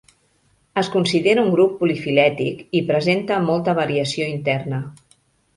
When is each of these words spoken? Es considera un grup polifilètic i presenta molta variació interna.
Es 0.81 0.87
considera 0.93 1.43
un 1.47 1.51
grup 1.57 1.75
polifilètic 1.83 2.65
i 2.79 2.81
presenta 2.89 3.39
molta 3.51 3.77
variació 3.81 4.31
interna. 4.39 4.85